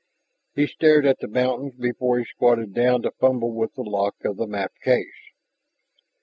He 0.55 0.65
stared 0.65 1.05
at 1.05 1.19
the 1.19 1.27
mountains 1.27 1.75
before 1.75 2.17
he 2.17 2.25
squatted 2.25 2.73
down 2.73 3.03
to 3.03 3.11
fumble 3.11 3.53
with 3.53 3.75
the 3.75 3.83
lock 3.83 4.15
of 4.25 4.35
the 4.35 4.47
map 4.47 4.71
case. 4.83 5.31